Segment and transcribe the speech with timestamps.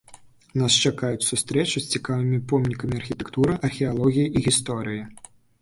[0.59, 5.01] Нас чакаюць сустрэчы з цікавымі помнікамі архітэктуры, археалогіі і гісторыі.